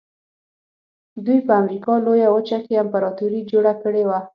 دوی 1.25 1.39
په 1.47 1.53
امریکا 1.61 1.93
لویه 2.05 2.27
وچه 2.31 2.57
کې 2.65 2.81
امپراتوري 2.83 3.41
جوړه 3.51 3.73
کړې 3.81 4.03
وه. 4.09 4.19